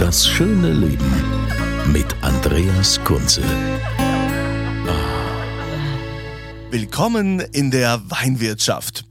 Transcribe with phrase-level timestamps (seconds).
[0.00, 1.12] Das schöne Leben
[1.92, 3.42] mit Andreas Kunze.
[6.70, 9.04] Willkommen in der Weinwirtschaft.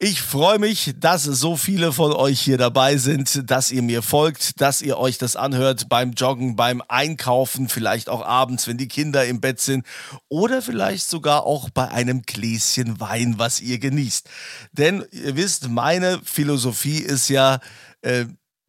[0.00, 4.60] Ich freue mich, dass so viele von euch hier dabei sind, dass ihr mir folgt,
[4.60, 9.24] dass ihr euch das anhört beim Joggen, beim Einkaufen, vielleicht auch abends, wenn die Kinder
[9.24, 9.86] im Bett sind
[10.28, 14.28] oder vielleicht sogar auch bei einem Gläschen Wein, was ihr genießt.
[14.72, 17.60] Denn ihr wisst, meine Philosophie ist ja,
[18.02, 18.24] äh,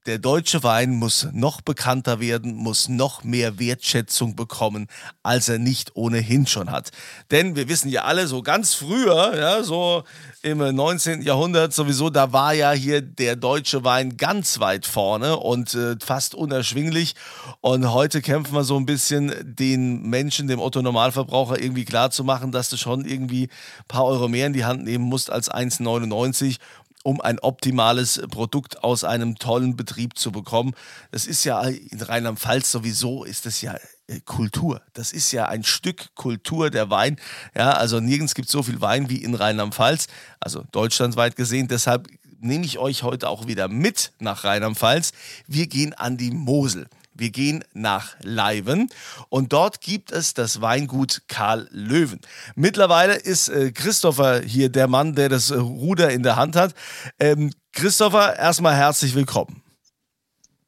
[0.05, 4.87] der deutsche Wein muss noch bekannter werden, muss noch mehr Wertschätzung bekommen,
[5.23, 6.91] als er nicht ohnehin schon hat.
[7.31, 10.03] Denn wir wissen ja alle, so ganz früher, ja, so
[10.43, 11.23] im 19.
[11.23, 16.35] Jahrhundert sowieso, da war ja hier der deutsche Wein ganz weit vorne und äh, fast
[16.35, 17.15] unerschwinglich.
[17.61, 22.69] Und heute kämpfen wir so ein bisschen den Menschen, dem Otto Normalverbraucher irgendwie klarzumachen, dass
[22.69, 26.57] du schon irgendwie ein paar Euro mehr in die Hand nehmen musst als 1,99
[27.05, 30.73] um ein optimales Produkt aus einem tollen Betrieb zu bekommen.
[31.11, 33.75] Das ist ja in Rheinland-Pfalz sowieso, ist das ja
[34.07, 34.81] äh, Kultur.
[34.93, 37.17] Das ist ja ein Stück Kultur der Wein.
[37.55, 40.07] Ja, also nirgends gibt es so viel Wein wie in Rheinland-Pfalz,
[40.39, 41.67] also deutschlandweit gesehen.
[41.67, 42.07] Deshalb
[42.39, 45.11] nehme ich euch heute auch wieder mit nach Rheinland-Pfalz.
[45.45, 46.87] Wir gehen an die Mosel.
[47.17, 48.89] Wir gehen nach Leiven
[49.29, 52.19] und dort gibt es das Weingut Karl Löwen.
[52.55, 56.73] Mittlerweile ist äh, Christopher hier der Mann, der das äh, Ruder in der Hand hat.
[57.17, 59.63] Ähm, Christopher, erstmal herzlich willkommen.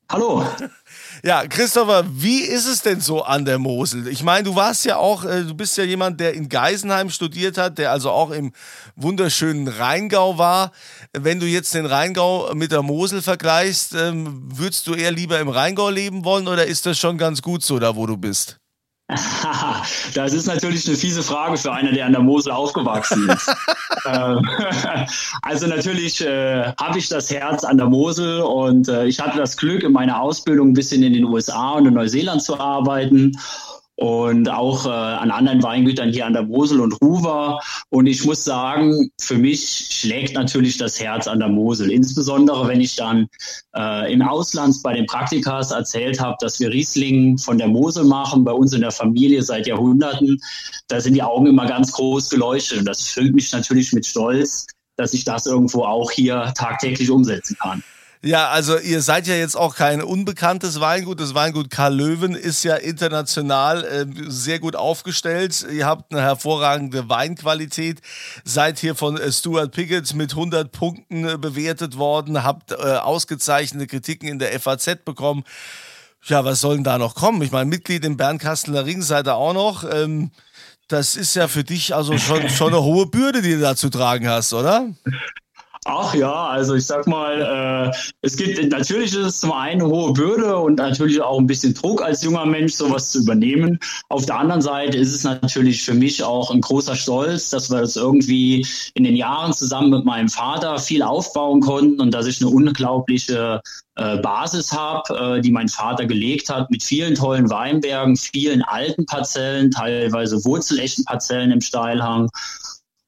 [0.09, 0.45] Hallo.
[1.23, 4.07] Ja, Christopher, wie ist es denn so an der Mosel?
[4.07, 7.57] Ich meine, du warst ja auch, äh, du bist ja jemand, der in Geisenheim studiert
[7.57, 8.51] hat, der also auch im
[8.95, 10.71] wunderschönen Rheingau war.
[11.13, 15.49] Wenn du jetzt den Rheingau mit der Mosel vergleichst, ähm, würdest du eher lieber im
[15.49, 18.59] Rheingau leben wollen oder ist das schon ganz gut so, da wo du bist?
[20.15, 23.55] das ist natürlich eine fiese Frage für einer, der an der Mosel aufgewachsen ist.
[24.05, 24.47] Ähm,
[25.41, 29.57] also natürlich äh, habe ich das Herz an der Mosel und äh, ich hatte das
[29.57, 33.37] Glück, in meiner Ausbildung ein bisschen in den USA und in Neuseeland zu arbeiten
[33.97, 37.59] und auch äh, an anderen Weingütern hier an der Mosel und Ruwer.
[37.89, 41.91] Und ich muss sagen, für mich schlägt natürlich das Herz an der Mosel.
[41.91, 43.27] Insbesondere, wenn ich dann
[43.75, 48.43] äh, im Ausland bei den Praktikas erzählt habe, dass wir Riesling von der Mosel machen,
[48.43, 50.39] bei uns in der Familie seit Jahrhunderten.
[50.89, 52.79] Da sind die Augen immer ganz groß geleuchtet.
[52.79, 57.57] Und das füllt mich natürlich mit Stolz, dass ich das irgendwo auch hier tagtäglich umsetzen
[57.59, 57.81] kann.
[58.23, 61.19] Ja, also ihr seid ja jetzt auch kein unbekanntes Weingut.
[61.19, 65.65] Das Weingut Karl Löwen ist ja international äh, sehr gut aufgestellt.
[65.71, 68.01] Ihr habt eine hervorragende Weinqualität.
[68.43, 72.43] Seid hier von äh, Stuart Pickett mit 100 Punkten äh, bewertet worden.
[72.43, 75.43] Habt äh, ausgezeichnete Kritiken in der FAZ bekommen.
[76.25, 77.41] Ja, was soll denn da noch kommen?
[77.43, 79.83] Ich meine, Mitglied im Bernkastler Ring seid ihr auch noch.
[79.89, 80.31] Ähm,
[80.87, 83.89] das ist ja für dich also schon, schon eine hohe Bürde, die du da zu
[83.89, 84.87] tragen hast, oder?
[85.89, 89.89] Ach ja, also ich sag mal, äh, es gibt natürlich ist es zum einen eine
[89.89, 93.79] hohe Bürde und natürlich auch ein bisschen Druck als junger Mensch, sowas zu übernehmen.
[94.09, 97.79] Auf der anderen Seite ist es natürlich für mich auch ein großer Stolz, dass wir
[97.79, 102.41] das irgendwie in den Jahren zusammen mit meinem Vater viel aufbauen konnten und dass ich
[102.41, 103.61] eine unglaubliche
[103.95, 109.05] äh, Basis habe, äh, die mein Vater gelegt hat, mit vielen tollen Weinbergen, vielen alten
[109.05, 112.29] Parzellen, teilweise wurzelechten Parzellen im Steilhang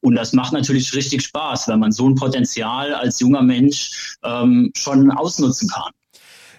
[0.02, 4.70] und das macht natürlich richtig Spaß, wenn man so ein Potenzial als junger Mensch ähm,
[4.74, 5.92] schon ausnutzen kann.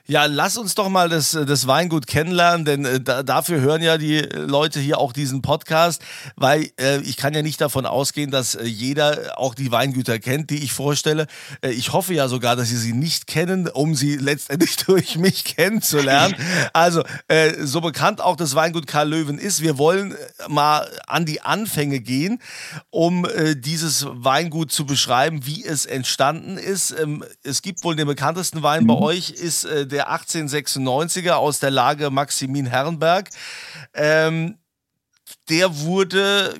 [0.08, 3.98] Ja, lass uns doch mal das, das Weingut kennenlernen, denn äh, da, dafür hören ja
[3.98, 6.02] die Leute hier auch diesen Podcast,
[6.36, 10.50] weil äh, ich kann ja nicht davon ausgehen, dass äh, jeder auch die Weingüter kennt,
[10.50, 11.28] die ich vorstelle.
[11.62, 15.44] Äh, ich hoffe ja sogar, dass sie sie nicht kennen, um sie letztendlich durch mich
[15.44, 16.36] kennenzulernen.
[16.74, 20.16] Also, äh, so bekannt auch das Weingut Karl Löwen ist, wir wollen äh,
[20.48, 22.42] mal an die Anfänge gehen,
[22.90, 26.92] um dieses Weingut zu beschreiben, wie es entstanden ist.
[26.92, 28.88] Ähm, es gibt wohl den bekanntesten Wein mhm.
[28.88, 33.30] bei euch, ist der 1896er aus der Lage Maximin Herrenberg.
[33.94, 34.58] Ähm,
[35.50, 36.56] der wurde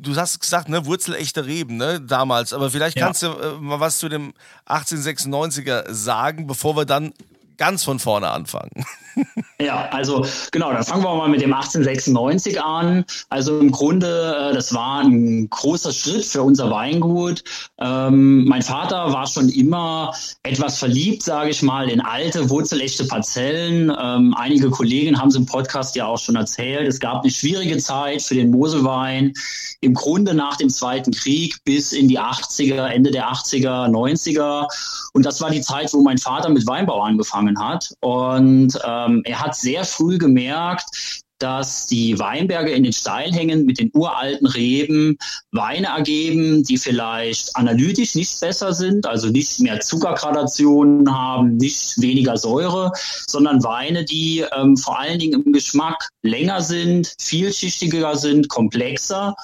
[0.00, 2.52] du hast gesagt, ne, wurzelechte Reben, ne, damals.
[2.52, 3.06] Aber vielleicht ja.
[3.06, 4.34] kannst du äh, mal was zu dem
[4.66, 7.12] 1896er sagen, bevor wir dann
[7.58, 8.70] ganz von vorne anfangen.
[9.60, 13.04] Ja, also genau, dann fangen wir mal mit dem 1896 an.
[13.28, 17.42] Also im Grunde, äh, das war ein großer Schritt für unser Weingut.
[17.80, 20.14] Ähm, mein Vater war schon immer
[20.44, 23.92] etwas verliebt, sage ich mal, in alte, wurzelechte Parzellen.
[24.00, 26.86] Ähm, einige Kollegen haben es im Podcast ja auch schon erzählt.
[26.86, 29.32] Es gab eine schwierige Zeit für den Moselwein.
[29.80, 34.68] Im Grunde nach dem Zweiten Krieg bis in die 80er, Ende der 80er, 90er.
[35.14, 37.92] Und das war die Zeit, wo mein Vater mit Weinbau angefangen hat.
[38.00, 43.90] Und ähm, er hat sehr früh gemerkt, dass die Weinberge in den Steilhängen mit den
[43.94, 45.16] uralten Reben
[45.52, 52.36] Weine ergeben, die vielleicht analytisch nicht besser sind, also nicht mehr Zuckergradationen haben, nicht weniger
[52.36, 52.92] Säure,
[53.26, 59.36] sondern Weine, die ähm, vor allen Dingen im Geschmack länger sind, vielschichtiger sind, komplexer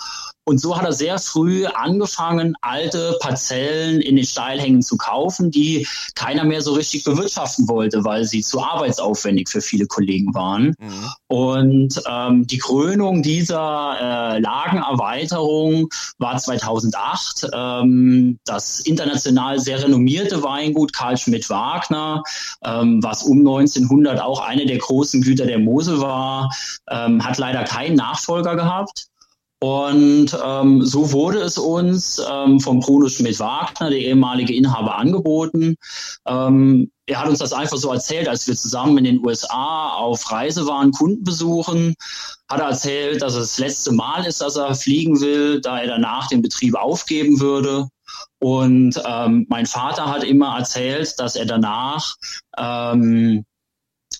[0.45, 5.87] und so hat er sehr früh angefangen, alte Parzellen in den Steilhängen zu kaufen, die
[6.15, 10.75] keiner mehr so richtig bewirtschaften wollte, weil sie zu arbeitsaufwendig für viele Kollegen waren.
[10.79, 11.11] Mhm.
[11.29, 15.89] Und ähm, die Krönung dieser äh, Lagenerweiterung
[16.19, 17.49] war 2008.
[17.53, 22.23] Ähm, das international sehr renommierte Weingut Karl Schmidt-Wagner,
[22.65, 26.51] ähm, was um 1900 auch eine der großen Güter der Mosel war,
[26.91, 29.07] ähm, hat leider keinen Nachfolger gehabt.
[29.65, 35.77] Und ähm, so wurde es uns ähm, vom Bruno Schmidt-Wagner, der ehemalige Inhaber, angeboten.
[36.27, 40.31] Ähm, er hat uns das einfach so erzählt, als wir zusammen in den USA auf
[40.31, 41.95] Reise waren, Kunden besuchen.
[42.47, 45.87] Hat er erzählt, dass es das letzte Mal ist, dass er fliegen will, da er
[45.87, 47.89] danach den Betrieb aufgeben würde.
[48.41, 52.17] Und ähm, mein Vater hat immer erzählt, dass er danach
[52.59, 53.47] ähm,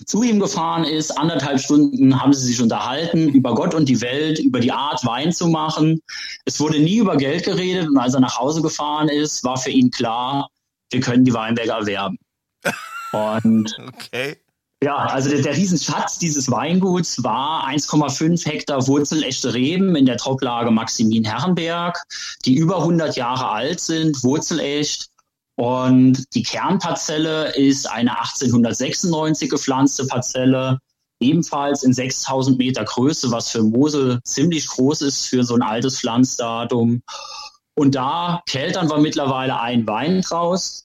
[0.07, 1.17] zu ihm gefahren ist.
[1.19, 5.33] Anderthalb Stunden haben sie sich unterhalten über Gott und die Welt, über die Art, Wein
[5.33, 6.01] zu machen.
[6.45, 9.71] Es wurde nie über Geld geredet und als er nach Hause gefahren ist, war für
[9.71, 10.49] ihn klar,
[10.91, 12.19] wir können die Weinberge erwerben.
[13.13, 14.37] Und okay.
[14.83, 20.71] Ja, also der, der Riesenschatz dieses Weinguts war 1,5 Hektar wurzelechte Reben in der Toplage
[20.71, 21.99] Maximin Herrenberg,
[22.45, 25.09] die über 100 Jahre alt sind, wurzelecht
[25.57, 30.79] und die Kernparzelle ist eine 1896 gepflanzte Parzelle,
[31.21, 36.01] ebenfalls in 6000 Meter Größe, was für Mosel ziemlich groß ist für so ein altes
[36.01, 37.03] Pflanzdatum.
[37.77, 40.84] Und da keltern wir mittlerweile einen Wein draus.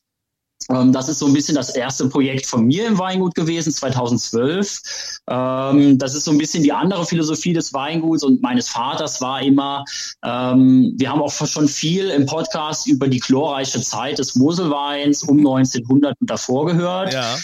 [0.69, 5.19] Ähm, das ist so ein bisschen das erste Projekt von mir im Weingut gewesen, 2012.
[5.27, 9.41] Ähm, das ist so ein bisschen die andere Philosophie des Weinguts und meines Vaters war
[9.41, 9.83] immer,
[10.23, 15.37] ähm, wir haben auch schon viel im Podcast über die glorreiche Zeit des Moselweins um
[15.39, 17.13] 1900 und davor gehört.
[17.13, 17.37] Ja.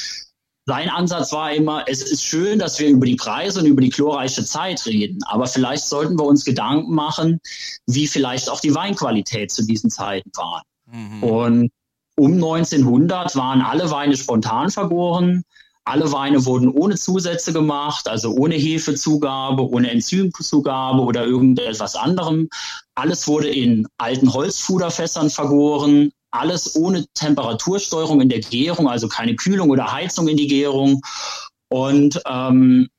[0.67, 3.89] Sein Ansatz war immer, es ist schön, dass wir über die Preise und über die
[3.89, 7.39] glorreiche Zeit reden, aber vielleicht sollten wir uns Gedanken machen,
[7.85, 10.63] wie vielleicht auch die Weinqualität zu diesen Zeiten war.
[10.91, 11.23] Mhm.
[11.23, 11.71] Und
[12.15, 15.43] um 1900 waren alle Weine spontan vergoren.
[15.87, 22.49] Alle Weine wurden ohne Zusätze gemacht, also ohne Hefezugabe, ohne Enzymzugabe oder irgendetwas anderem.
[22.95, 26.11] Alles wurde in alten Holzfuderfässern vergoren.
[26.31, 31.01] Alles ohne Temperatursteuerung in der Gärung, also keine Kühlung oder Heizung in die Gärung.
[31.69, 32.89] Und ähm,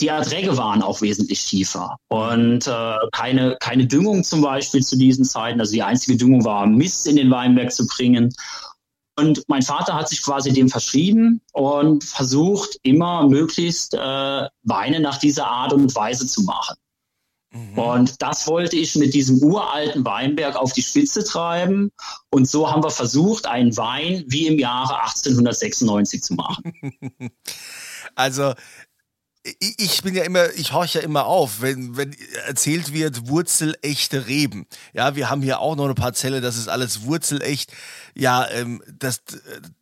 [0.00, 1.96] die Erträge waren auch wesentlich tiefer.
[2.08, 5.60] Und äh, keine, keine Düngung zum Beispiel zu diesen Zeiten.
[5.60, 8.34] Also die einzige Düngung war, Mist in den Weinberg zu bringen.
[9.16, 15.18] Und mein Vater hat sich quasi dem verschrieben und versucht immer möglichst äh, Weine nach
[15.18, 16.74] dieser Art und Weise zu machen.
[17.54, 17.78] Mhm.
[17.78, 21.92] Und das wollte ich mit diesem uralten Weinberg auf die Spitze treiben.
[22.30, 26.72] Und so haben wir versucht, einen Wein wie im Jahre 1896 zu machen.
[28.16, 28.54] Also
[29.44, 34.66] ich bin ja immer, ich horche ja immer auf, wenn, wenn erzählt wird, wurzelechte Reben.
[34.94, 37.70] Ja, wir haben hier auch noch eine Parzelle, das ist alles wurzelecht.
[38.14, 39.20] Ja, ähm, das,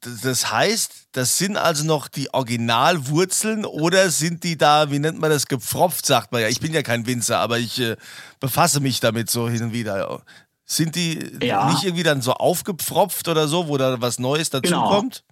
[0.01, 5.31] das heißt, das sind also noch die Originalwurzeln oder sind die da, wie nennt man
[5.31, 6.49] das, gepfropft, sagt man ja.
[6.49, 7.97] Ich bin ja kein Winzer, aber ich äh,
[8.41, 10.23] befasse mich damit so hin und wieder.
[10.65, 11.71] Sind die ja.
[11.71, 15.23] nicht irgendwie dann so aufgepfropft oder so, wo da was Neues dazukommt?
[15.25, 15.32] Genau.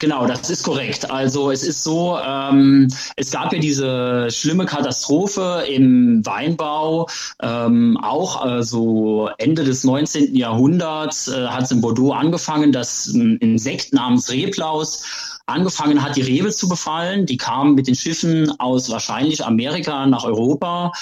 [0.00, 1.10] Genau, das ist korrekt.
[1.10, 2.86] Also es ist so, ähm,
[3.16, 7.08] es gab ja diese schlimme Katastrophe im Weinbau,
[7.42, 10.36] ähm, auch äh, so Ende des 19.
[10.36, 15.02] Jahrhunderts äh, hat es in Bordeaux angefangen, dass ein Insekt namens Reblaus
[15.46, 17.26] angefangen hat, die Rebe zu befallen.
[17.26, 20.92] Die kamen mit den Schiffen aus wahrscheinlich Amerika nach Europa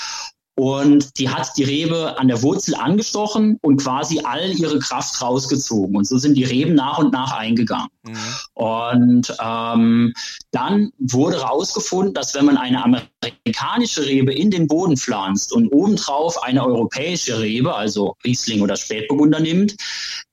[0.58, 5.94] und die hat die Rebe an der Wurzel angestochen und quasi all ihre Kraft rausgezogen.
[5.94, 7.88] Und so sind die Reben nach und nach eingegangen.
[8.02, 8.16] Mhm.
[8.54, 10.14] Und ähm,
[10.52, 16.42] dann wurde herausgefunden, dass wenn man eine amerikanische Rebe in den Boden pflanzt und obendrauf
[16.42, 19.76] eine europäische Rebe, also Riesling oder Spätburgunder nimmt,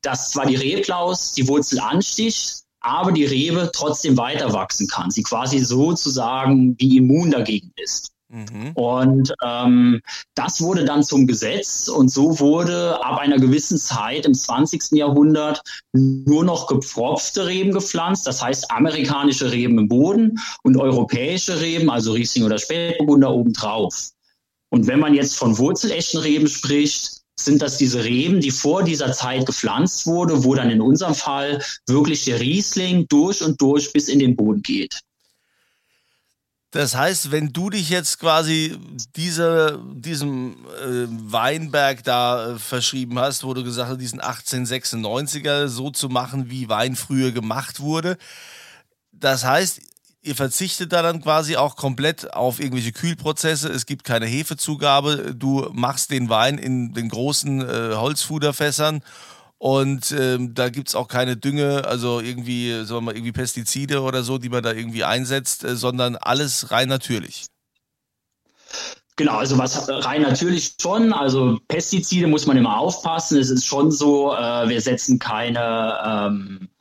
[0.04, 5.12] dass zwar die Reblaus die Wurzel ansticht, aber die Rebe trotzdem weiter wachsen kann.
[5.12, 8.13] Sie quasi sozusagen wie immun dagegen ist.
[8.34, 8.72] Mhm.
[8.74, 10.02] Und ähm,
[10.34, 14.94] das wurde dann zum Gesetz und so wurde ab einer gewissen Zeit im 20.
[14.94, 15.62] Jahrhundert
[15.92, 22.14] nur noch gepfropfte Reben gepflanzt, das heißt amerikanische Reben im Boden und europäische Reben, also
[22.14, 24.10] Riesling oder Spätburgunder obendrauf.
[24.72, 29.12] Und wenn man jetzt von wurzelechten Reben spricht, sind das diese Reben, die vor dieser
[29.12, 34.08] Zeit gepflanzt wurde, wo dann in unserem Fall wirklich der Riesling durch und durch bis
[34.08, 35.02] in den Boden geht.
[36.74, 38.76] Das heißt, wenn du dich jetzt quasi
[39.16, 45.92] diese, diesem äh, Weinberg da äh, verschrieben hast, wo du gesagt hast, diesen 1896er so
[45.92, 48.18] zu machen, wie Wein früher gemacht wurde,
[49.12, 49.82] das heißt,
[50.24, 53.70] ihr verzichtet da dann quasi auch komplett auf irgendwelche Kühlprozesse.
[53.70, 55.36] Es gibt keine Hefezugabe.
[55.36, 59.04] Du machst den Wein in den großen äh, Holzfuderfässern
[59.64, 64.02] und ähm, da gibt es auch keine Dünge, also irgendwie, sagen wir mal, irgendwie Pestizide
[64.02, 67.46] oder so, die man da irgendwie einsetzt, äh, sondern alles rein natürlich.
[69.16, 71.14] Genau, also was rein natürlich schon.
[71.14, 73.38] Also Pestizide muss man immer aufpassen.
[73.38, 76.73] Es ist schon so, äh, wir setzen keine, ähm, äh,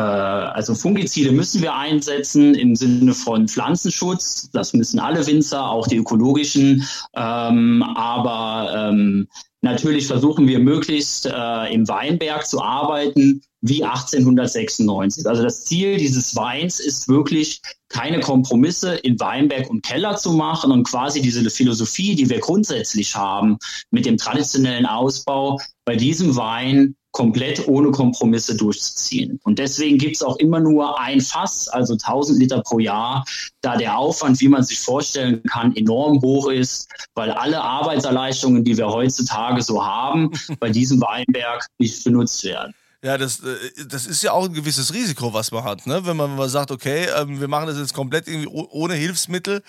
[0.00, 4.50] also Fungizide müssen wir einsetzen im Sinne von Pflanzenschutz.
[4.52, 6.86] Das müssen alle Winzer, auch die ökologischen.
[7.14, 9.28] Ähm, aber ähm,
[9.66, 15.26] Natürlich versuchen wir möglichst äh, im Weinberg zu arbeiten wie 1896.
[15.26, 20.70] Also das Ziel dieses Weins ist wirklich, keine Kompromisse in Weinberg und Keller zu machen
[20.70, 23.58] und quasi diese Philosophie, die wir grundsätzlich haben
[23.90, 29.40] mit dem traditionellen Ausbau, bei diesem Wein komplett ohne Kompromisse durchzuziehen.
[29.44, 33.24] Und deswegen gibt es auch immer nur ein Fass, also 1000 Liter pro Jahr,
[33.62, 38.76] da der Aufwand, wie man sich vorstellen kann, enorm hoch ist, weil alle Arbeitserleichterungen, die
[38.76, 40.30] wir heutzutage so haben,
[40.60, 42.74] bei diesem Weinberg nicht benutzt werden.
[43.02, 45.86] Ja, das, äh, das ist ja auch ein gewisses Risiko, was man hat.
[45.86, 46.04] Ne?
[46.04, 49.62] Wenn man mal sagt, okay, ähm, wir machen das jetzt komplett irgendwie ohne Hilfsmittel,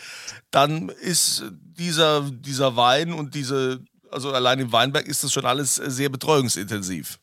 [0.51, 5.75] dann ist dieser, dieser Wein und diese, also allein im Weinberg ist das schon alles
[5.75, 7.19] sehr betreuungsintensiv.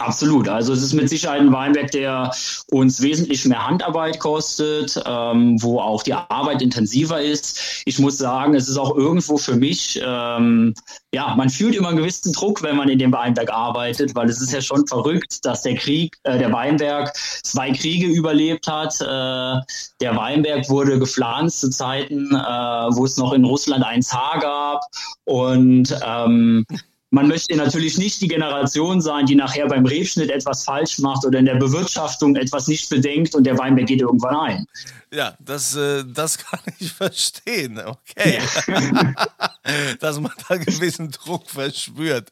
[0.00, 0.48] Absolut.
[0.48, 2.30] Also es ist mit Sicherheit ein Weinberg, der
[2.70, 7.82] uns wesentlich mehr Handarbeit kostet, ähm, wo auch die Arbeit intensiver ist.
[7.84, 10.72] Ich muss sagen, es ist auch irgendwo für mich, ähm,
[11.12, 14.40] ja, man fühlt immer einen gewissen Druck, wenn man in dem Weinberg arbeitet, weil es
[14.40, 18.98] ist ja schon verrückt, dass der Krieg, äh, der Weinberg zwei Kriege überlebt hat.
[19.02, 19.60] Äh,
[20.00, 24.80] der Weinberg wurde gepflanzt zu Zeiten, äh, wo es noch in Russland ein Zar gab
[25.26, 26.64] und ähm,
[27.10, 31.40] man möchte natürlich nicht die Generation sein, die nachher beim Rebschnitt etwas falsch macht oder
[31.40, 34.66] in der Bewirtschaftung etwas nicht bedenkt und der Weinberg geht irgendwann ein.
[35.12, 37.80] Ja, das, äh, das kann ich verstehen.
[37.84, 38.38] Okay.
[38.68, 39.14] Ja.
[40.00, 42.28] Dass man da gewissen Druck verspürt.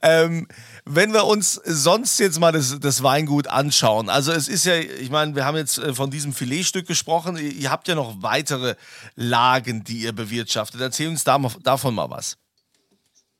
[0.00, 0.48] Ähm,
[0.86, 5.10] wenn wir uns sonst jetzt mal das, das Weingut anschauen, also es ist ja, ich
[5.10, 8.74] meine, wir haben jetzt äh, von diesem Filetstück gesprochen, ihr habt ja noch weitere
[9.16, 10.80] Lagen, die ihr bewirtschaftet.
[10.80, 12.38] Erzähl uns davon mal was.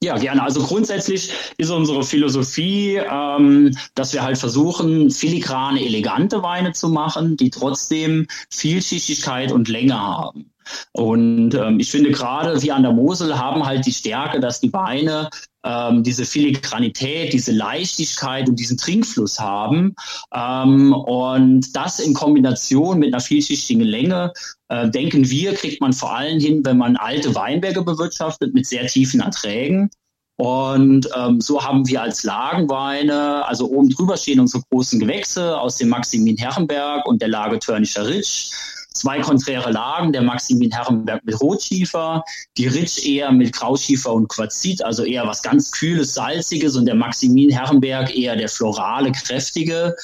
[0.02, 0.42] Ja, gerne.
[0.42, 7.36] Also grundsätzlich ist unsere Philosophie, ähm, dass wir halt versuchen, filigrane, elegante Weine zu machen,
[7.36, 10.52] die trotzdem Vielschichtigkeit und Länge haben.
[10.92, 14.72] Und ähm, ich finde gerade wir an der Mosel haben halt die Stärke, dass die
[14.72, 15.30] Weine
[15.64, 19.94] ähm, diese Filigranität, diese Leichtigkeit und diesen Trinkfluss haben.
[20.32, 24.32] Ähm, und das in Kombination mit einer vielschichtigen Länge,
[24.68, 28.86] äh, denken wir, kriegt man vor allem hin, wenn man alte Weinberge bewirtschaftet mit sehr
[28.86, 29.90] tiefen Erträgen.
[30.36, 35.76] Und ähm, so haben wir als Lagenweine, also oben drüber stehen unsere großen Gewächse aus
[35.76, 38.50] dem Maximin Herrenberg und der Lage Törnischer Ritsch.
[38.94, 42.22] Zwei konträre Lagen, der Maximin Herrenberg mit Rotschiefer,
[42.56, 46.94] die Ritsch eher mit Grauschiefer und Quarzit, also eher was ganz Kühles, Salziges und der
[46.94, 49.96] Maximin Herrenberg eher der florale, kräftige.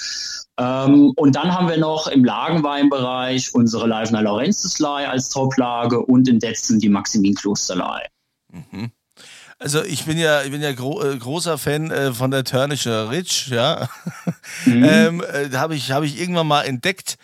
[0.59, 6.41] Ähm, und dann haben wir noch im Lagenweinbereich unsere Leifner Laurentiuslei als Toplage und in
[6.41, 8.07] Detzen die Maximin Klosterlei.
[8.53, 8.91] Mhm.
[9.61, 13.11] Also ich bin ja, ich bin ja gro äh, großer Fan äh, von der Törnische
[13.11, 13.89] Ritsch, ja.
[14.65, 14.85] Mhm.
[14.85, 17.17] ähm, äh, habe ich, hab ich irgendwann mal entdeckt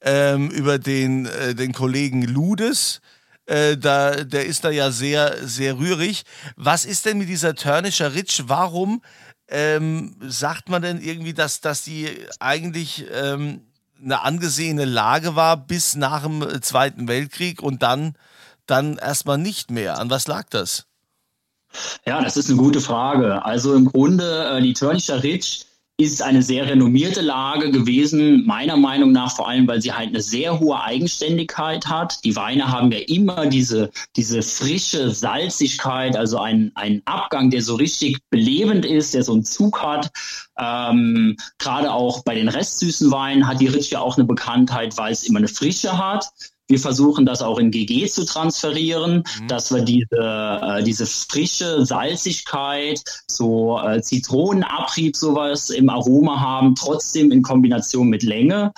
[0.00, 3.00] ähm, über den, äh, den Kollegen Ludes.
[3.46, 6.24] Äh, da, der ist da ja sehr, sehr rührig.
[6.56, 8.42] Was ist denn mit dieser Törnischer Ritsch?
[8.46, 9.02] Warum
[9.48, 13.62] ähm, sagt man denn irgendwie, dass, dass die eigentlich ähm,
[14.02, 18.14] eine angesehene Lage war bis nach dem Zweiten Weltkrieg und dann,
[18.66, 19.98] dann erstmal nicht mehr?
[19.98, 20.84] An was lag das?
[22.06, 23.44] Ja, das ist eine gute Frage.
[23.44, 25.64] Also im Grunde, äh, die Törnischer Ritsch
[26.00, 30.20] ist eine sehr renommierte Lage gewesen, meiner Meinung nach vor allem, weil sie halt eine
[30.20, 32.24] sehr hohe Eigenständigkeit hat.
[32.24, 37.74] Die Weine haben ja immer diese, diese frische Salzigkeit, also ein, ein Abgang, der so
[37.74, 40.12] richtig belebend ist, der so einen Zug hat.
[40.56, 45.12] Ähm, Gerade auch bei den restsüßen Weinen hat die Ritsch ja auch eine Bekanntheit, weil
[45.12, 46.26] es immer eine Frische hat.
[46.68, 49.48] Wir versuchen das auch in GG zu transferieren, mhm.
[49.48, 57.32] dass wir diese, äh, diese frische Salzigkeit, so äh, Zitronenabrieb, sowas im Aroma haben, trotzdem
[57.32, 58.72] in Kombination mit Länge.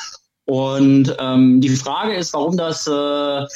[0.47, 3.47] Und ähm, die Frage ist, warum das äh,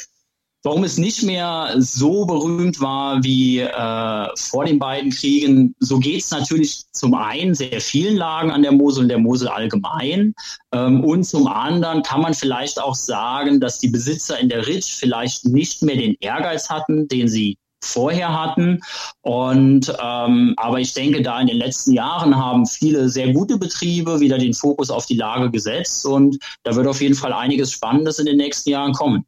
[0.65, 6.23] Warum es nicht mehr so berühmt war wie äh, vor den beiden Kriegen, so geht
[6.23, 10.33] es natürlich zum einen sehr vielen Lagen an der Mosel und der Mosel allgemein.
[10.71, 14.95] Ähm, und zum anderen kann man vielleicht auch sagen, dass die Besitzer in der Ritsch
[14.95, 18.79] vielleicht nicht mehr den Ehrgeiz hatten, den sie vorher hatten.
[19.21, 24.19] Und ähm, aber ich denke, da in den letzten Jahren haben viele sehr gute Betriebe
[24.19, 28.17] wieder den Fokus auf die Lage gesetzt und da wird auf jeden Fall einiges Spannendes
[28.17, 29.27] in den nächsten Jahren kommen.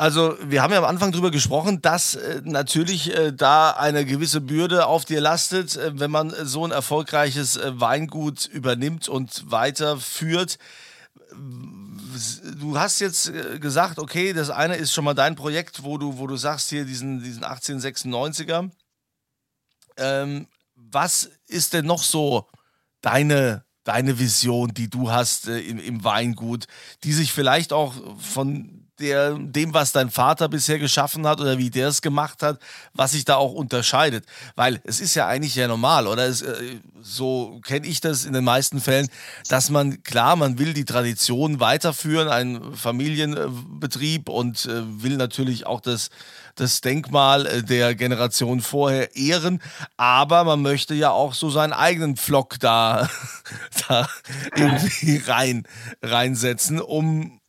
[0.00, 4.40] Also wir haben ja am Anfang darüber gesprochen, dass äh, natürlich äh, da eine gewisse
[4.40, 10.56] Bürde auf dir lastet, äh, wenn man so ein erfolgreiches äh, Weingut übernimmt und weiterführt.
[12.58, 16.16] Du hast jetzt äh, gesagt, okay, das eine ist schon mal dein Projekt, wo du,
[16.16, 18.70] wo du sagst hier diesen, diesen 1896er.
[19.98, 22.48] Ähm, was ist denn noch so
[23.02, 26.68] deine, deine Vision, die du hast äh, im, im Weingut,
[27.04, 31.70] die sich vielleicht auch von der, dem, was dein Vater bisher geschaffen hat oder wie
[31.70, 32.60] der es gemacht hat,
[32.92, 34.24] was sich da auch unterscheidet.
[34.56, 36.26] Weil es ist ja eigentlich ja normal, oder?
[36.26, 39.08] Es, äh, so kenne ich das in den meisten Fällen,
[39.48, 45.80] dass man, klar, man will die Tradition weiterführen, ein Familienbetrieb und äh, will natürlich auch
[45.80, 46.10] das,
[46.54, 49.60] das Denkmal äh, der Generation vorher ehren,
[49.96, 53.08] aber man möchte ja auch so seinen eigenen Pflock da,
[53.88, 54.08] da
[54.54, 55.64] irgendwie rein,
[56.02, 57.39] reinsetzen, um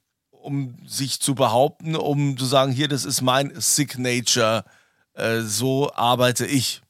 [0.42, 4.66] um sich zu behaupten, um zu sagen, hier, das ist mein Signature,
[5.14, 6.82] äh, so arbeite ich.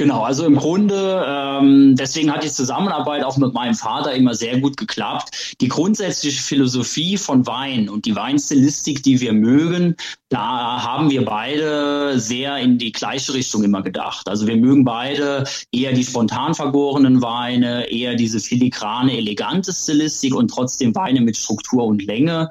[0.00, 4.58] Genau, also im Grunde, ähm, deswegen hat die Zusammenarbeit auch mit meinem Vater immer sehr
[4.58, 5.56] gut geklappt.
[5.60, 9.96] Die grundsätzliche Philosophie von Wein und die Weinstilistik, die wir mögen,
[10.30, 14.26] da haben wir beide sehr in die gleiche Richtung immer gedacht.
[14.26, 20.48] Also wir mögen beide eher die spontan vergorenen Weine, eher diese filigrane, elegante Stilistik und
[20.48, 22.48] trotzdem Weine mit Struktur und Länge.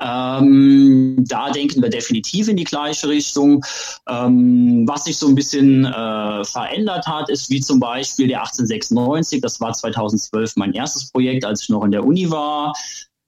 [0.00, 3.64] Ähm, da denken wir definitiv in die gleiche Richtung.
[4.08, 9.40] Ähm, was sich so ein bisschen äh, verändert hat, ist wie zum Beispiel der 1896.
[9.40, 12.72] Das war 2012 mein erstes Projekt, als ich noch in der Uni war.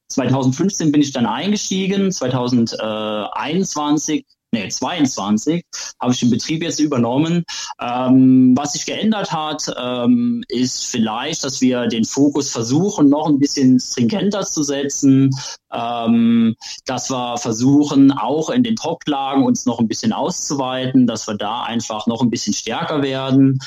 [0.08, 5.64] 2015 bin ich dann eingestiegen, 2021 nee, 22
[6.00, 7.44] habe ich den Betrieb jetzt übernommen.
[7.80, 13.38] Ähm, was sich geändert hat, ähm, ist vielleicht, dass wir den Fokus versuchen, noch ein
[13.38, 15.30] bisschen stringenter zu setzen,
[15.72, 21.34] ähm, dass wir versuchen, auch in den Top-Lagen uns noch ein bisschen auszuweiten, dass wir
[21.34, 23.58] da einfach noch ein bisschen stärker werden.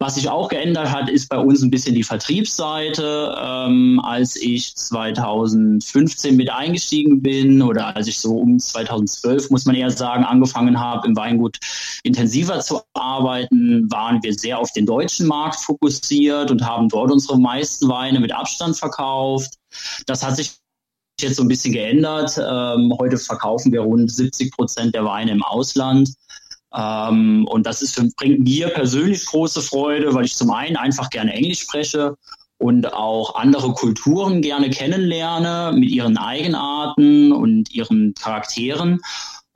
[0.00, 3.34] Was sich auch geändert hat, ist bei uns ein bisschen die Vertriebsseite.
[3.40, 9.76] Ähm, als ich 2015 mit eingestiegen bin oder als ich so um 2012, muss man
[9.76, 11.58] eher sagen, angefangen habe, im Weingut
[12.02, 17.38] intensiver zu arbeiten, waren wir sehr auf den deutschen Markt fokussiert und haben dort unsere
[17.38, 19.54] meisten Weine mit Abstand verkauft.
[20.06, 20.56] Das hat sich
[21.20, 22.36] jetzt so ein bisschen geändert.
[22.36, 26.10] Ähm, heute verkaufen wir rund 70 Prozent der Weine im Ausland.
[26.74, 31.08] Ähm, und das ist für, bringt mir persönlich große Freude, weil ich zum einen einfach
[31.10, 32.16] gerne Englisch spreche
[32.58, 39.00] und auch andere Kulturen gerne kennenlerne mit ihren Eigenarten und ihren Charakteren.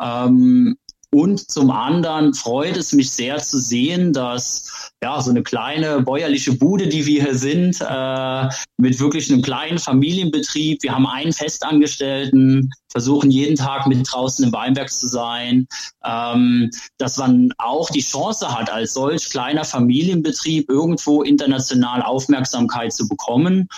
[0.00, 0.77] Ähm,
[1.10, 6.52] und zum anderen freut es mich sehr zu sehen, dass ja so eine kleine bäuerliche
[6.52, 10.82] Bude, die wir hier sind, äh, mit wirklich einem kleinen Familienbetrieb.
[10.82, 15.66] Wir haben einen Festangestellten, versuchen jeden Tag mit draußen im Weinberg zu sein,
[16.04, 23.08] ähm, dass man auch die Chance hat, als solch kleiner Familienbetrieb irgendwo international Aufmerksamkeit zu
[23.08, 23.68] bekommen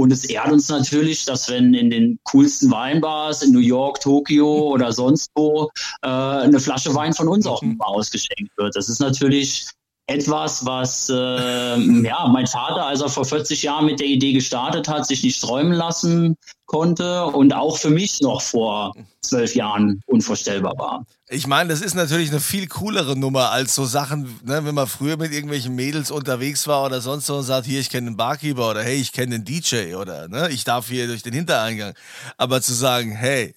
[0.00, 4.70] und es ehrt uns natürlich, dass wenn in den coolsten Weinbars in New York, Tokio
[4.70, 5.70] oder sonst wo
[6.02, 8.74] äh, eine Flasche Wein von uns auch mal ausgeschenkt wird.
[8.76, 9.66] Das ist natürlich
[10.10, 14.88] etwas, was äh, ja mein Vater, als er vor 40 Jahren mit der Idee gestartet
[14.88, 18.92] hat, sich nicht träumen lassen konnte und auch für mich noch vor
[19.22, 21.06] zwölf Jahren unvorstellbar war.
[21.28, 24.88] Ich meine, das ist natürlich eine viel coolere Nummer als so Sachen, ne, wenn man
[24.88, 28.16] früher mit irgendwelchen Mädels unterwegs war oder sonst so und sagt, hier, ich kenne den
[28.16, 31.94] Barkeeper oder hey, ich kenne den DJ oder ne, ich darf hier durch den Hintereingang.
[32.36, 33.54] Aber zu sagen, hey,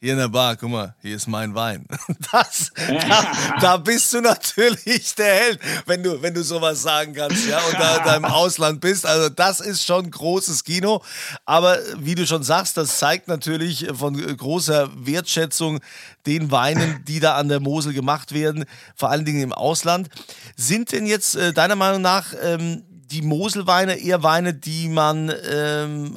[0.00, 1.86] hier in der Bar, guck mal, hier ist mein Wein.
[2.32, 7.46] Das, da, da, bist du natürlich der Held, wenn du, wenn du sowas sagen kannst,
[7.46, 9.04] ja, und da, da im Ausland bist.
[9.04, 11.02] Also das ist schon großes Kino.
[11.44, 15.80] Aber wie du schon sagst, das zeigt natürlich von großer Wertschätzung
[16.26, 20.08] den Weinen, die da an der Mosel gemacht werden, vor allen Dingen im Ausland.
[20.56, 26.16] Sind denn jetzt äh, deiner Meinung nach ähm, die Moselweine eher Weine, die man ähm,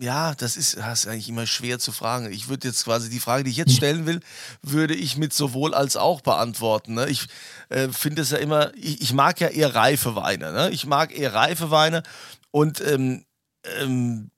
[0.00, 2.32] ja, das ist, das ist eigentlich immer schwer zu fragen.
[2.32, 4.20] Ich würde jetzt quasi die Frage, die ich jetzt stellen will,
[4.62, 6.94] würde ich mit sowohl als auch beantworten.
[6.94, 7.08] Ne?
[7.08, 7.26] Ich
[7.68, 10.52] äh, finde es ja immer, ich, ich, mag ja eher reife Weine.
[10.52, 10.70] Ne?
[10.70, 12.02] Ich mag eher reife Weine
[12.50, 13.26] und ähm,
[13.78, 14.30] ähm,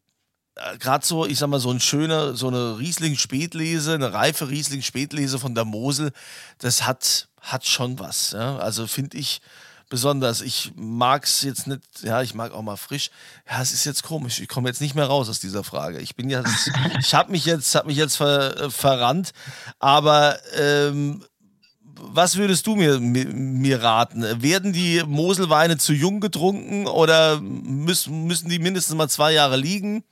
[0.57, 5.38] äh, gerade so, ich sag mal, so ein schöner, so eine Riesling-Spätlese, eine reife Riesling-Spätlese
[5.38, 6.11] von der Mosel,
[6.59, 8.33] das hat, hat schon was.
[8.33, 8.59] Ja?
[8.59, 9.40] Also finde ich,
[9.93, 10.41] besonders.
[10.41, 13.11] Ich mag es jetzt nicht, ja, ich mag auch mal frisch.
[13.47, 14.41] Ja, es ist jetzt komisch.
[14.41, 16.01] Ich komme jetzt nicht mehr raus aus dieser Frage.
[16.01, 19.33] Ich bin jetzt, ich habe mich jetzt, habe mich jetzt ver, äh, verrannt.
[19.79, 21.23] Aber ähm,
[21.83, 24.43] was würdest du mir, mir, mir, raten?
[24.43, 30.05] Werden die Moselweine zu jung getrunken oder müssen, müssen die mindestens mal zwei Jahre liegen?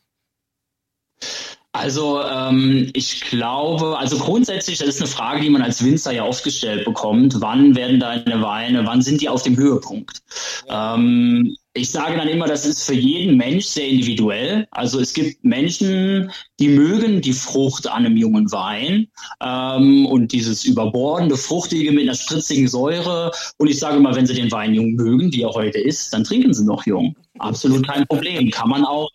[1.73, 6.25] Also ähm, ich glaube, also grundsätzlich, das ist eine Frage, die man als Winzer ja
[6.25, 7.41] oft gestellt bekommt.
[7.41, 10.21] Wann werden deine Weine, wann sind die auf dem Höhepunkt?
[10.69, 10.97] Ja.
[10.97, 14.67] Ähm, ich sage dann immer, das ist für jeden Mensch sehr individuell.
[14.73, 19.07] Also es gibt Menschen, die mögen die Frucht an einem jungen Wein
[19.41, 23.31] ähm, und dieses überbordende, fruchtige mit einer spritzigen Säure.
[23.59, 26.25] Und ich sage immer, wenn Sie den Wein jung mögen, wie er heute ist, dann
[26.25, 27.15] trinken Sie noch jung.
[27.39, 28.51] Absolut kein Problem.
[28.51, 29.09] Kann man auch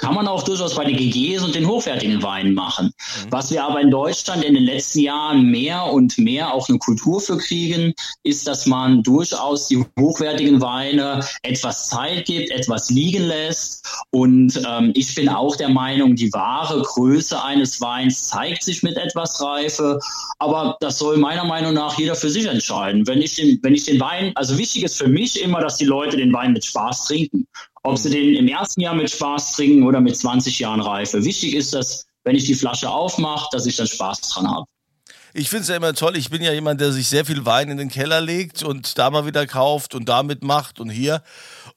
[0.00, 2.86] kann man auch durchaus bei den GGs und den hochwertigen Weinen machen.
[2.86, 3.32] Mhm.
[3.32, 7.20] Was wir aber in Deutschland in den letzten Jahren mehr und mehr auch eine Kultur
[7.20, 13.86] für kriegen, ist, dass man durchaus die hochwertigen Weine etwas Zeit gibt, etwas liegen lässt.
[14.10, 18.96] Und ähm, ich bin auch der Meinung, die wahre Größe eines Weins zeigt sich mit
[18.96, 19.98] etwas Reife.
[20.38, 23.06] Aber das soll meiner Meinung nach jeder für sich entscheiden.
[23.06, 25.84] Wenn ich den, wenn ich den Wein, also wichtig ist für mich immer, dass die
[25.84, 27.46] Leute den Wein mit Spaß trinken.
[27.82, 31.24] Ob sie den im ersten Jahr mit Spaß trinken oder mit 20 Jahren Reife.
[31.24, 34.66] Wichtig ist, dass, wenn ich die Flasche aufmache, dass ich dann Spaß dran habe.
[35.32, 36.16] Ich finde es ja immer toll.
[36.16, 39.10] Ich bin ja jemand, der sich sehr viel Wein in den Keller legt und da
[39.10, 41.22] mal wieder kauft und damit macht und hier.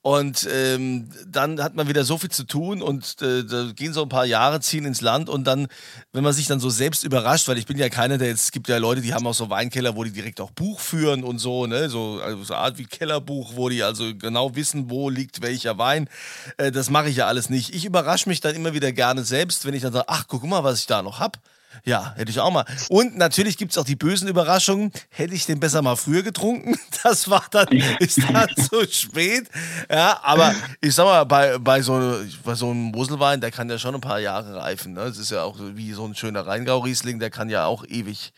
[0.01, 4.03] Und ähm, dann hat man wieder so viel zu tun und äh, da gehen so
[4.03, 5.67] ein paar Jahre, ziehen ins Land und dann,
[6.11, 8.51] wenn man sich dann so selbst überrascht, weil ich bin ja keiner, der jetzt, es
[8.51, 11.39] gibt ja Leute, die haben auch so Weinkeller, wo die direkt auch Buch führen und
[11.39, 15.09] so, ne, so, also so eine Art wie Kellerbuch, wo die also genau wissen, wo
[15.09, 16.09] liegt welcher Wein.
[16.57, 17.73] Äh, das mache ich ja alles nicht.
[17.73, 20.63] Ich überrasche mich dann immer wieder gerne selbst, wenn ich dann sage, ach, guck mal,
[20.63, 21.39] was ich da noch habe.
[21.85, 22.65] Ja, hätte ich auch mal.
[22.89, 24.91] Und natürlich gibt es auch die bösen Überraschungen.
[25.09, 26.77] Hätte ich den besser mal früher getrunken?
[27.03, 27.67] Das war dann,
[27.99, 29.49] ist dann zu spät.
[29.89, 33.77] Ja, aber ich sag mal, bei, bei, so, bei so einem Moselwein, der kann ja
[33.77, 34.93] schon ein paar Jahre reifen.
[34.93, 35.01] Ne?
[35.01, 38.31] Das ist ja auch wie so ein schöner Rheingau-Riesling, der kann ja auch ewig,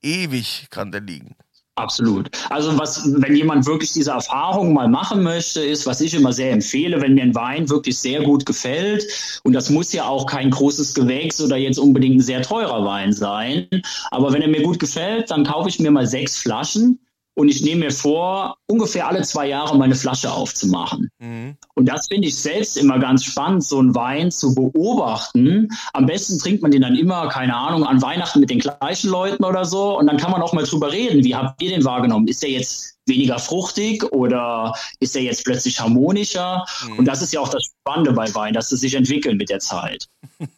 [0.00, 1.34] ewig kann der liegen.
[1.76, 2.30] Absolut.
[2.50, 6.52] Also was, wenn jemand wirklich diese Erfahrung mal machen möchte, ist, was ich immer sehr
[6.52, 9.04] empfehle, wenn mir ein Wein wirklich sehr gut gefällt,
[9.42, 13.12] und das muss ja auch kein großes Gewächs oder jetzt unbedingt ein sehr teurer Wein
[13.12, 13.66] sein,
[14.12, 17.00] aber wenn er mir gut gefällt, dann kaufe ich mir mal sechs Flaschen
[17.36, 21.10] und ich nehme mir vor, ungefähr alle zwei Jahre meine Flasche aufzumachen.
[21.18, 21.56] Mhm.
[21.74, 25.68] Und das finde ich selbst immer ganz spannend, so einen Wein zu beobachten.
[25.92, 29.44] Am besten trinkt man den dann immer, keine Ahnung, an Weihnachten mit den gleichen Leuten
[29.44, 29.98] oder so.
[29.98, 31.24] Und dann kann man auch mal drüber reden.
[31.24, 32.28] Wie habt ihr den wahrgenommen?
[32.28, 36.64] Ist der jetzt weniger fruchtig oder ist er jetzt plötzlich harmonischer?
[36.86, 36.98] Mhm.
[36.98, 39.60] Und das ist ja auch das Spannende bei Wein, dass es sich entwickelt mit der
[39.60, 40.08] Zeit.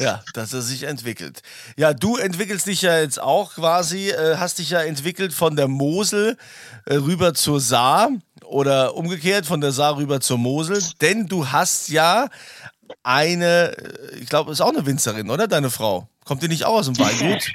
[0.00, 1.42] ja, dass er sich entwickelt.
[1.76, 5.68] Ja, du entwickelst dich ja jetzt auch quasi, äh, hast dich ja entwickelt von der
[5.68, 6.36] Mosel
[6.86, 8.10] äh, rüber zur Saar
[8.44, 12.28] oder umgekehrt von der Saar rüber zur Mosel, denn du hast ja
[13.02, 16.08] eine, äh, ich glaube, ist auch eine Winzerin, oder deine Frau?
[16.24, 17.50] Kommt die nicht auch aus dem Weingut?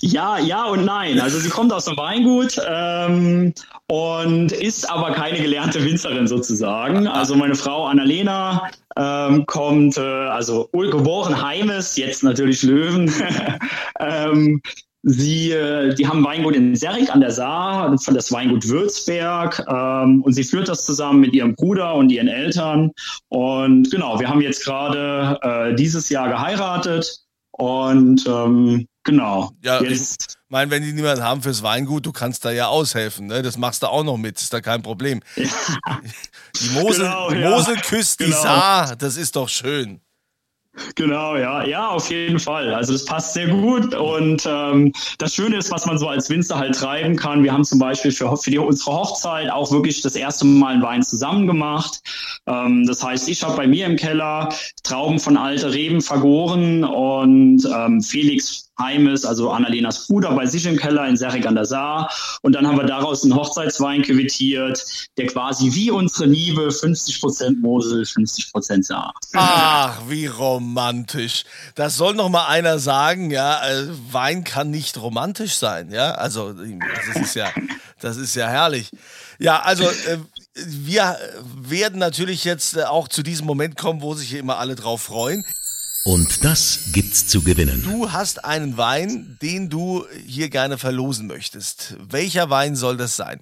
[0.00, 1.20] Ja, ja und nein.
[1.20, 3.54] Also sie kommt aus dem Weingut ähm,
[3.88, 7.06] und ist aber keine gelernte Winzerin sozusagen.
[7.06, 13.12] Also meine Frau Annalena ähm, kommt, äh, also geboren Heimes, jetzt natürlich Löwen.
[14.00, 14.60] ähm,
[15.06, 20.32] Sie, äh, die haben Weingut in Serrig an der Saar, das Weingut Würzberg, ähm, und
[20.32, 22.90] sie führt das zusammen mit ihrem Bruder und ihren Eltern.
[23.28, 27.23] Und genau, wir haben jetzt gerade äh, dieses Jahr geheiratet
[27.56, 29.52] und ähm, Genau.
[29.62, 30.26] Ja, Jetzt.
[30.30, 33.42] ich meine, wenn die niemanden haben fürs Weingut, du kannst da ja aushelfen, ne?
[33.42, 35.20] Das machst du auch noch mit, ist da kein Problem.
[35.36, 35.44] Ja.
[36.60, 37.50] Die Mosel, genau, ja.
[37.50, 38.30] Mosel küsst genau.
[38.30, 40.00] die Saar, das ist doch schön.
[40.96, 42.74] Genau, ja, ja, auf jeden Fall.
[42.74, 46.58] Also das passt sehr gut und ähm, das Schöne ist, was man so als Winzer
[46.58, 47.44] halt treiben kann.
[47.44, 50.82] Wir haben zum Beispiel für, für die, unsere Hochzeit auch wirklich das erste Mal einen
[50.82, 52.00] Wein zusammen gemacht.
[52.46, 54.48] Ähm, das heißt, ich habe bei mir im Keller
[54.82, 60.76] Trauben von alte Reben vergoren und ähm, Felix Heimes, also Annalenas Bruder, bei sich im
[60.76, 62.10] Keller in Serrig an der Saar.
[62.42, 64.84] Und dann haben wir daraus einen Hochzeitswein quittiert,
[65.16, 69.14] der quasi wie unsere Liebe 50% Mosel, 50% Saar.
[69.34, 71.44] Ach, wie romantisch.
[71.74, 76.12] Das soll noch mal einer sagen, ja, äh, Wein kann nicht romantisch sein, ja?
[76.12, 77.50] Also, das ist ja,
[78.00, 78.90] das ist ja herrlich.
[79.38, 80.18] Ja, also, äh,
[80.54, 81.16] wir
[81.56, 85.44] werden natürlich jetzt äh, auch zu diesem Moment kommen, wo sich immer alle drauf freuen.
[86.04, 87.82] Und das gibt's zu gewinnen.
[87.82, 91.96] Du hast einen Wein, den du hier gerne verlosen möchtest.
[91.98, 93.40] Welcher Wein soll das sein?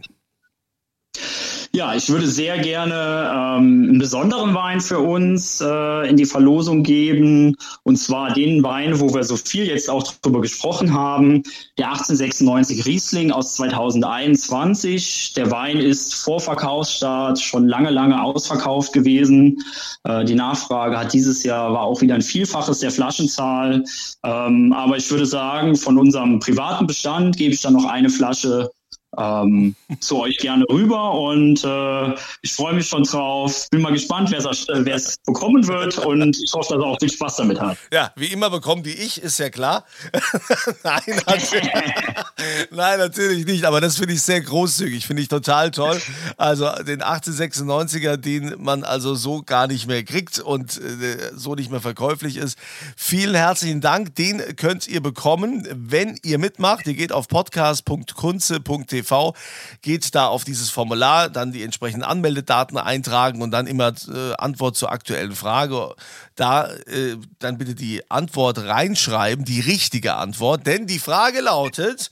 [1.74, 6.82] Ja, ich würde sehr gerne ähm, einen besonderen Wein für uns äh, in die Verlosung
[6.82, 7.56] geben.
[7.82, 11.42] Und zwar den Wein, wo wir so viel jetzt auch drüber gesprochen haben.
[11.78, 15.32] Der 1896 Riesling aus 2021.
[15.32, 19.56] Der Wein ist vor Verkaufsstart schon lange, lange ausverkauft gewesen.
[20.04, 23.82] Äh, die Nachfrage hat dieses Jahr war auch wieder ein Vielfaches der Flaschenzahl.
[24.22, 28.70] Ähm, aber ich würde sagen, von unserem privaten Bestand gebe ich dann noch eine Flasche
[29.18, 33.68] ähm, zu euch gerne rüber und äh, ich freue mich schon drauf.
[33.70, 37.36] Bin mal gespannt, wer es bekommen wird und ich hoffe, dass er auch viel Spaß
[37.36, 37.76] damit hat.
[37.92, 39.84] Ja, wie immer bekommen die ich, ist ja klar.
[40.82, 41.70] Nein, natürlich.
[42.70, 46.00] Nein, natürlich nicht, aber das finde ich sehr großzügig, finde ich total toll.
[46.38, 51.70] Also den 1896er, den man also so gar nicht mehr kriegt und äh, so nicht
[51.70, 52.56] mehr verkäuflich ist.
[52.96, 56.86] Vielen herzlichen Dank, den könnt ihr bekommen, wenn ihr mitmacht.
[56.86, 59.34] Ihr geht auf podcast.kunze.tv TV,
[59.82, 64.76] geht da auf dieses Formular, dann die entsprechenden Anmeldedaten eintragen und dann immer äh, Antwort
[64.76, 65.94] zur aktuellen Frage.
[66.34, 72.10] Da äh, dann bitte die Antwort reinschreiben, die richtige Antwort, denn die Frage lautet,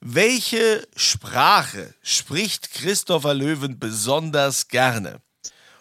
[0.00, 5.20] welche Sprache spricht Christopher Löwen besonders gerne?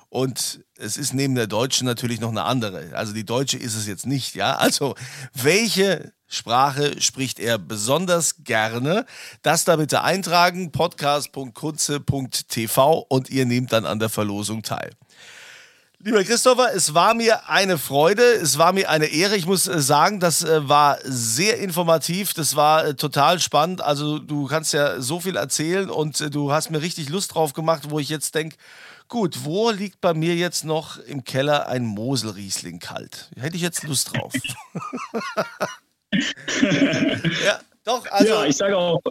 [0.09, 2.95] Und es ist neben der deutschen natürlich noch eine andere.
[2.95, 4.55] Also die deutsche ist es jetzt nicht, ja.
[4.55, 4.95] Also
[5.33, 9.05] welche Sprache spricht er besonders gerne?
[9.41, 14.89] Das da bitte eintragen, podcast.kunze.tv und ihr nehmt dann an der Verlosung teil.
[15.99, 19.35] Lieber Christopher, es war mir eine Freude, es war mir eine Ehre.
[19.35, 23.81] Ich muss äh, sagen, das äh, war sehr informativ, das war äh, total spannend.
[23.81, 27.89] Also du kannst ja so viel erzählen und du hast mir richtig Lust drauf gemacht,
[27.89, 28.57] wo ich jetzt denke,
[29.09, 33.31] Gut, wo liegt bei mir jetzt noch im Keller ein Moselriesling kalt?
[33.37, 34.33] Hätte ich jetzt Lust drauf.
[36.13, 38.33] ja, doch, also.
[38.33, 39.01] Ja, ich sage auch,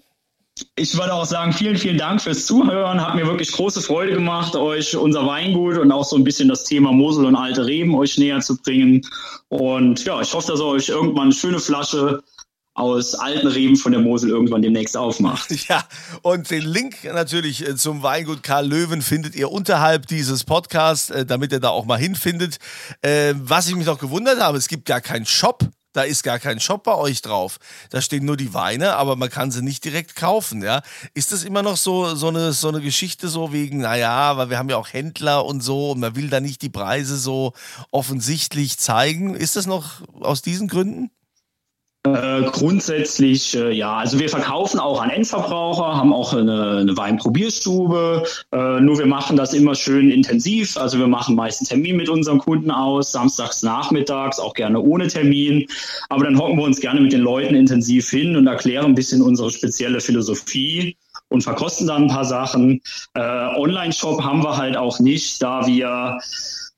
[0.77, 3.01] ich würde auch sagen, vielen, vielen Dank fürs Zuhören.
[3.01, 6.65] Hat mir wirklich große Freude gemacht, euch unser Weingut und auch so ein bisschen das
[6.65, 9.03] Thema Mosel und alte Reben euch näher zu bringen.
[9.49, 12.23] Und ja, ich hoffe, dass ihr euch irgendwann eine schöne Flasche
[12.77, 15.51] aus alten Reben von der Mosel irgendwann demnächst aufmacht.
[15.69, 15.85] Ja,
[16.23, 21.25] und den Link natürlich äh, zum Weingut Karl Löwen findet ihr unterhalb dieses Podcasts, äh,
[21.25, 22.59] damit ihr da auch mal hinfindet.
[23.01, 25.65] Äh, was ich mich noch gewundert habe, es gibt gar keinen Shop.
[25.97, 27.57] Da ist gar kein Shop bei euch drauf.
[27.89, 30.83] Da stehen nur die Weine, aber man kann sie nicht direkt kaufen, ja.
[31.15, 34.59] Ist das immer noch so, so eine, so eine Geschichte so wegen, naja, weil wir
[34.59, 37.55] haben ja auch Händler und so und man will da nicht die Preise so
[37.93, 39.35] offensichtlich zeigen.
[39.35, 41.11] Ist das noch aus diesen Gründen?
[42.15, 48.23] Äh, grundsätzlich, äh, ja, also wir verkaufen auch an Endverbraucher, haben auch eine, eine Weinprobierstube,
[48.53, 50.77] äh, nur wir machen das immer schön intensiv.
[50.77, 55.09] Also wir machen meist einen Termin mit unseren Kunden aus, samstags nachmittags, auch gerne ohne
[55.09, 55.67] Termin.
[56.09, 59.21] Aber dann hocken wir uns gerne mit den Leuten intensiv hin und erklären ein bisschen
[59.21, 60.97] unsere spezielle Philosophie
[61.29, 62.81] und verkosten dann ein paar Sachen.
[63.15, 66.19] Äh, Online-Shop haben wir halt auch nicht, da wir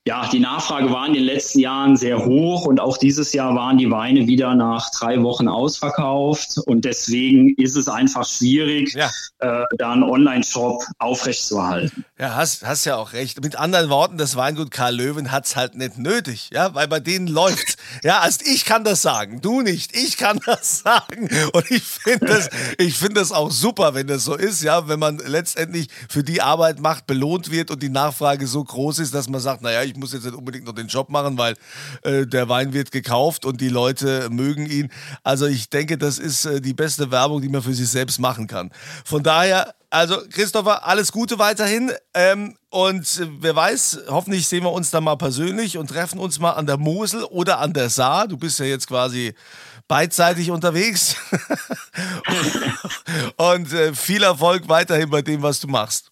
[0.09, 3.77] ja, die Nachfrage war in den letzten Jahren sehr hoch und auch dieses Jahr waren
[3.77, 9.11] die Weine wieder nach drei Wochen ausverkauft und deswegen ist es einfach schwierig, ja.
[9.41, 12.07] äh, da einen Online-Shop aufrechtzuerhalten.
[12.19, 13.43] Ja, hast, hast ja auch recht.
[13.43, 17.01] Mit anderen Worten, das Weingut Karl Löwen hat es halt nicht nötig, ja, weil bei
[17.01, 17.77] denen läuft's.
[18.03, 22.25] Ja, also ich kann das sagen, du nicht, ich kann das sagen und ich finde
[22.25, 26.25] das, ich finde das auch super, wenn das so ist, ja, wenn man letztendlich für
[26.25, 29.83] die Arbeit macht, belohnt wird und die Nachfrage so groß ist, dass man sagt, naja,
[29.83, 31.55] ich muss jetzt nicht unbedingt noch den Job machen, weil
[32.03, 34.91] äh, der Wein wird gekauft und die Leute mögen ihn.
[35.23, 38.47] Also ich denke, das ist äh, die beste Werbung, die man für sich selbst machen
[38.47, 38.71] kann.
[39.05, 41.93] Von daher, also Christopher, alles Gute weiterhin.
[42.15, 46.53] Ähm, und wer weiß, hoffentlich sehen wir uns dann mal persönlich und treffen uns mal
[46.53, 48.29] an der Mosel oder an der Saar.
[48.29, 49.35] Du bist ja jetzt quasi
[49.89, 51.17] beidseitig unterwegs.
[53.37, 56.11] und äh, viel Erfolg weiterhin bei dem, was du machst.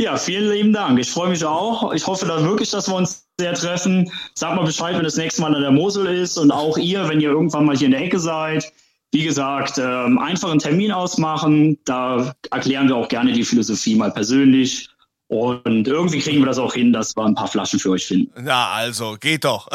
[0.00, 0.98] Ja, vielen lieben Dank.
[0.98, 1.92] Ich freue mich auch.
[1.92, 4.10] Ich hoffe dann wirklich, dass wir uns sehr treffen.
[4.34, 7.20] Sag mal Bescheid, wenn das nächste Mal an der Mosel ist und auch ihr, wenn
[7.20, 8.72] ihr irgendwann mal hier in der Ecke seid.
[9.12, 11.76] Wie gesagt, ähm, einfach einen Termin ausmachen.
[11.84, 14.88] Da erklären wir auch gerne die Philosophie mal persönlich.
[15.28, 18.32] Und irgendwie kriegen wir das auch hin, dass wir ein paar Flaschen für euch finden.
[18.42, 19.68] Na, also, geht doch.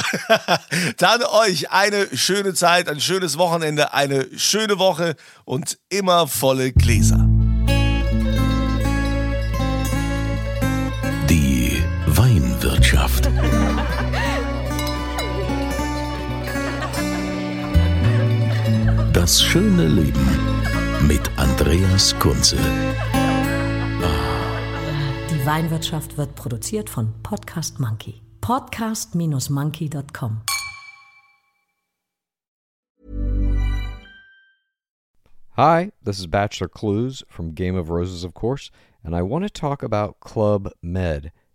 [0.98, 7.25] Dann euch eine schöne Zeit, ein schönes Wochenende, eine schöne Woche und immer volle Gläser.
[12.86, 13.26] Weinwirtschaft.
[19.14, 20.28] Das schöne Leben
[21.08, 22.58] mit Andreas Kunze.
[25.32, 28.22] Die Weinwirtschaft wird produziert von Podcast Monkey.
[28.42, 30.42] Podcast-monkey.com.
[35.58, 38.70] Hi, this is Bachelor Clues from Game of Roses, of course,
[39.04, 41.32] and I want to talk about Club Med.